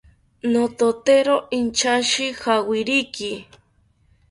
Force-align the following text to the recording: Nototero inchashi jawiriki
Nototero 0.51 1.35
inchashi 1.59 2.25
jawiriki 2.41 3.31